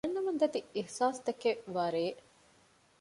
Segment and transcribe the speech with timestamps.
[0.05, 2.21] ދަންނަވަން ދަތި އިހުސާސްތަކެއް ވާ ރެއެއް